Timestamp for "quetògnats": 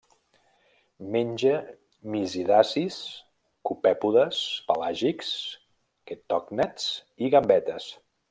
6.13-6.89